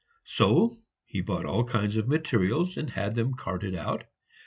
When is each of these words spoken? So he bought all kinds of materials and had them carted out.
So 0.25 0.79
he 1.05 1.21
bought 1.21 1.45
all 1.45 1.63
kinds 1.63 1.95
of 1.95 2.07
materials 2.07 2.75
and 2.75 2.89
had 2.89 3.13
them 3.13 3.35
carted 3.35 3.75
out. 3.75 4.05